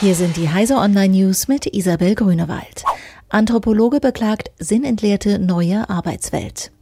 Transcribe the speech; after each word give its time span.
Hier 0.00 0.16
sind 0.16 0.36
die 0.36 0.50
Heise 0.50 0.74
Online 0.74 1.16
News 1.16 1.46
mit 1.46 1.66
Isabel 1.66 2.16
Grünewald. 2.16 2.84
Anthropologe 3.28 4.00
beklagt 4.00 4.50
sinnentleerte 4.58 5.38
neue 5.38 5.88
Arbeitswelt. 5.88 6.72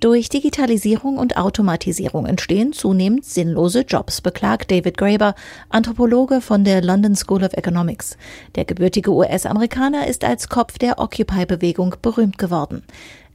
Durch 0.00 0.28
Digitalisierung 0.28 1.18
und 1.18 1.36
Automatisierung 1.36 2.26
entstehen 2.26 2.72
zunehmend 2.72 3.24
sinnlose 3.24 3.80
Jobs, 3.80 4.20
beklagt 4.20 4.70
David 4.70 4.96
Graeber, 4.96 5.34
Anthropologe 5.68 6.40
von 6.40 6.64
der 6.64 6.82
London 6.82 7.16
School 7.16 7.44
of 7.44 7.52
Economics. 7.52 8.16
Der 8.54 8.64
gebürtige 8.64 9.12
US-Amerikaner 9.12 10.06
ist 10.06 10.24
als 10.24 10.48
Kopf 10.48 10.78
der 10.78 10.98
Occupy-Bewegung 10.98 11.96
berühmt 12.02 12.38
geworden. 12.38 12.82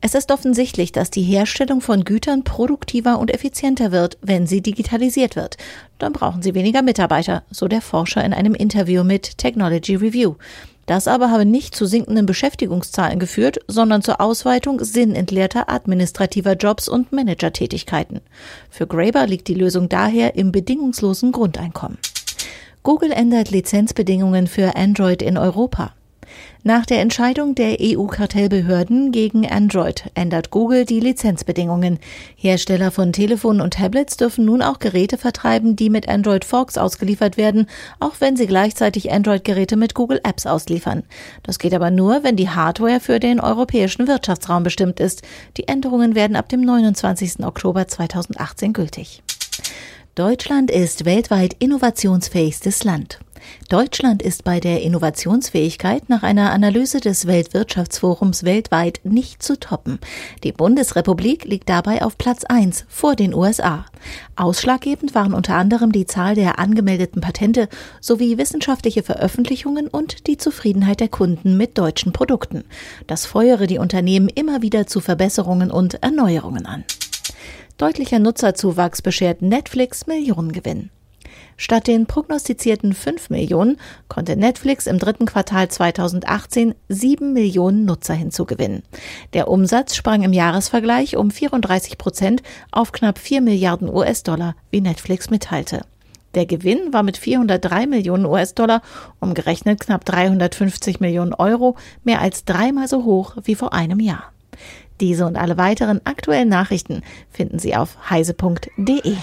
Es 0.02 0.14
ist 0.14 0.32
offensichtlich, 0.32 0.91
dass 0.91 1.09
die 1.09 1.23
Herstellung 1.23 1.82
von 1.82 2.04
Gütern 2.04 2.44
produktiver 2.44 3.18
und 3.18 3.34
effizienter 3.34 3.92
wird, 3.92 4.20
wenn 4.21 4.46
sie 4.46 4.62
digitalisiert 4.62 5.36
wird. 5.36 5.57
Dann 5.98 6.14
brauchen 6.14 6.44
sie 6.44 6.54
weniger 6.54 6.84
Mitarbeiter, 6.84 7.44
so 7.50 7.68
der 7.68 7.82
Forscher 7.82 8.23
in 8.23 8.34
einem 8.34 8.54
Interview 8.54 9.04
mit 9.04 9.39
Technology 9.39 9.95
Review. 9.95 10.36
Das 10.85 11.07
aber 11.07 11.31
habe 11.31 11.45
nicht 11.45 11.73
zu 11.73 11.85
sinkenden 11.85 12.25
Beschäftigungszahlen 12.25 13.20
geführt, 13.20 13.59
sondern 13.67 14.03
zur 14.03 14.21
Ausweitung 14.21 14.84
sinnentleerter 14.84 15.70
administrativer 15.70 16.53
Jobs 16.53 16.88
und 16.88 17.11
Managertätigkeiten. 17.11 18.21
Für 18.70 18.85
Graeber 18.85 19.25
liegt 19.25 19.48
die 19.48 19.55
Lösung 19.55 19.89
daher 19.89 20.35
im 20.35 20.52
bedingungslosen 20.52 21.31
Grundeinkommen. 21.31 21.98
Google 22.84 23.11
ändert 23.11 23.49
Lizenzbedingungen 23.49 24.45
für 24.45 24.75
Android 24.75 25.23
in 25.23 25.39
Europa. 25.39 25.94
Nach 26.64 26.86
der 26.86 27.02
Entscheidung 27.02 27.56
der 27.56 27.78
EU-Kartellbehörden 27.80 29.12
gegen 29.12 29.46
Android 29.46 30.06
ändert 30.16 30.50
Google 30.50 30.86
die 30.86 31.00
Lizenzbedingungen. 31.00 32.00
Hersteller 32.36 32.92
von 32.92 33.14
Telefonen 33.14 33.62
und 33.62 33.76
Tablets 33.76 34.18
dürfen 34.18 34.46
nun 34.46 34.62
auch 34.62 34.80
Geräte 34.80 35.18
vertreiben, 35.18 35.76
die 35.76 35.90
mit 35.90 36.10
Android 36.10 36.44
Forks 36.44 36.78
ausgeliefert 36.78 37.38
werden, 37.38 37.68
auch 38.00 38.16
wenn 38.20 38.36
sie 38.36 38.48
gleichzeitig 38.48 39.12
Android-Geräte 39.12 39.76
mit 39.76 39.94
Google 39.94 40.22
Apps 40.24 40.46
ausliefern. 40.46 41.04
Das 41.44 41.59
geht 41.59 41.73
aber 41.73 41.92
nur, 41.92 42.23
wenn 42.23 42.36
die 42.36 42.50
Hardware 42.50 43.00
für 43.00 43.20
den 43.20 43.39
europäischen 43.39 44.08
Wirtschaftsraum 44.08 44.64
bestimmt 44.64 45.00
ist. 45.00 45.22
Die 45.58 45.67
Änderungen 45.67 46.16
werden 46.16 46.36
ab 46.36 46.50
dem 46.50 46.62
29. 46.62 47.45
Oktober 47.45 47.88
2018 47.88 48.73
gültig. 48.73 49.22
Deutschland 50.16 50.72
ist 50.72 51.04
weltweit 51.04 51.58
innovationsfähigstes 51.60 52.86
Land. 52.86 53.20
Deutschland 53.70 54.22
ist 54.22 54.44
bei 54.44 54.60
der 54.60 54.82
Innovationsfähigkeit 54.82 56.08
nach 56.10 56.24
einer 56.24 56.52
Analyse 56.52 57.00
des 57.00 57.26
Weltwirtschaftsforums 57.26 58.44
weltweit 58.44 59.02
nicht 59.04 59.42
zu 59.42 59.60
toppen. 59.60 60.00
Die 60.44 60.52
Bundesrepublik 60.52 61.46
liegt 61.46 61.68
dabei 61.70 62.04
auf 62.04 62.18
Platz 62.18 62.44
1 62.44 62.86
vor 62.88 63.16
den 63.16 63.34
USA. 63.34 63.86
Ausschlaggebend 64.36 65.16
waren 65.16 65.34
unter 65.34 65.56
anderem 65.56 65.92
die 65.92 66.06
Zahl 66.06 66.36
der 66.36 66.60
angemeldeten 66.60 67.22
Patente 67.22 67.70
sowie 68.02 68.38
wissenschaftliche 68.38 69.04
Veröffentlichungen 69.04 69.88
und 69.88 70.28
die 70.28 70.38
Zufriedenheit 70.38 71.00
der 71.00 71.10
Kunden 71.10 71.58
mit 71.58 71.78
deutschen 71.78 72.14
Produkten. 72.14 72.64
Das 73.08 73.26
feuere 73.26 73.68
die 73.68 73.80
Unternehmen 73.80 74.30
immer 74.30 74.62
wieder 74.62 74.88
zu 74.88 75.00
Verbesserungen 75.00 75.72
und 75.72 76.04
Erneuerungen 76.04 76.66
an. 76.66 76.84
Deutlicher 77.78 78.20
Nutzerzuwachs 78.20 79.02
beschert 79.02 79.42
Netflix 79.42 80.08
Millionengewinn. 80.08 80.92
Statt 81.58 81.88
den 81.88 82.06
prognostizierten 82.06 82.94
5 82.94 83.30
Millionen 83.30 83.78
konnte 84.08 84.36
Netflix 84.36 84.88
im 84.88 85.00
dritten 85.00 85.26
Quartal 85.26 85.70
2018 85.70 86.76
7 86.90 87.34
Millionen 87.34 87.86
Nutzer 87.86 88.14
hinzugewinnen. 88.14 88.84
Der 89.34 89.48
Umsatz 89.48 89.96
sprang 89.96 90.23
im 90.23 90.34
Jahresvergleich 90.34 91.16
um 91.16 91.32
34 91.32 91.98
Prozent 91.98 92.44
auf 92.72 92.92
knapp 92.92 93.18
4 93.20 93.42
Milliarden 93.42 93.90
US-Dollar, 93.90 94.56
wie 94.72 94.82
Netflix 94.82 95.30
mitteilte. 95.30 95.82
Der 96.36 96.46
Gewinn 96.46 96.92
war 96.92 97.04
mit 97.04 97.18
403 97.18 97.88
Millionen 97.88 98.26
US-Dollar, 98.26 98.82
umgerechnet 99.22 99.80
knapp 99.80 100.04
350 100.04 101.00
Millionen 101.00 101.34
Euro, 101.34 101.78
mehr 102.04 102.22
als 102.22 102.44
dreimal 102.44 102.90
so 102.90 103.06
hoch 103.06 103.38
wie 103.44 103.56
vor 103.56 103.73
einem 103.73 104.02
Jahr. 104.02 104.32
Diese 105.00 105.26
und 105.26 105.38
alle 105.38 105.58
weiteren 105.58 106.02
aktuellen 106.05 106.50
Nachrichten 106.50 107.02
finden 107.30 107.60
Sie 107.60 107.76
auf 107.76 108.10
heise.de. 108.10 109.16